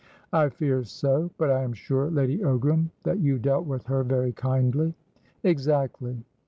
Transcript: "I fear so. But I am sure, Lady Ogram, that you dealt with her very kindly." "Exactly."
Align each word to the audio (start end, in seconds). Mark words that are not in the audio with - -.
"I 0.33 0.49
fear 0.49 0.83
so. 0.83 1.29
But 1.37 1.51
I 1.51 1.61
am 1.61 1.73
sure, 1.73 2.09
Lady 2.09 2.39
Ogram, 2.39 2.89
that 3.03 3.19
you 3.19 3.37
dealt 3.37 3.67
with 3.67 3.85
her 3.85 4.03
very 4.03 4.31
kindly." 4.31 4.95
"Exactly." 5.43 6.23